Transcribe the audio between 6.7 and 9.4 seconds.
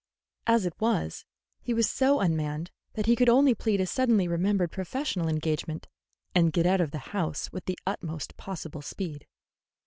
of the house with the utmost possible speed.